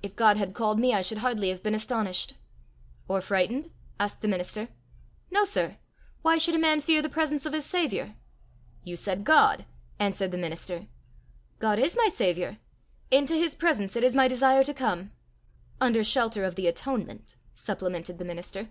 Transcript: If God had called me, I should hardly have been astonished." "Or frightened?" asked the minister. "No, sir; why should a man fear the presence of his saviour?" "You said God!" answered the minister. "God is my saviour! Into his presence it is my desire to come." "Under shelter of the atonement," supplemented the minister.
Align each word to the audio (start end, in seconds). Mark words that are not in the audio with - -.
If 0.00 0.14
God 0.14 0.36
had 0.36 0.54
called 0.54 0.78
me, 0.78 0.94
I 0.94 1.02
should 1.02 1.18
hardly 1.18 1.48
have 1.48 1.60
been 1.60 1.74
astonished." 1.74 2.34
"Or 3.08 3.20
frightened?" 3.20 3.72
asked 3.98 4.20
the 4.22 4.28
minister. 4.28 4.68
"No, 5.28 5.44
sir; 5.44 5.78
why 6.22 6.38
should 6.38 6.54
a 6.54 6.58
man 6.60 6.80
fear 6.80 7.02
the 7.02 7.08
presence 7.08 7.44
of 7.46 7.52
his 7.52 7.64
saviour?" 7.64 8.14
"You 8.84 8.94
said 8.96 9.24
God!" 9.24 9.64
answered 9.98 10.30
the 10.30 10.38
minister. 10.38 10.86
"God 11.58 11.80
is 11.80 11.96
my 11.96 12.06
saviour! 12.06 12.58
Into 13.10 13.34
his 13.34 13.56
presence 13.56 13.96
it 13.96 14.04
is 14.04 14.14
my 14.14 14.28
desire 14.28 14.62
to 14.62 14.72
come." 14.72 15.10
"Under 15.80 16.04
shelter 16.04 16.44
of 16.44 16.54
the 16.54 16.68
atonement," 16.68 17.34
supplemented 17.56 18.18
the 18.18 18.24
minister. 18.24 18.68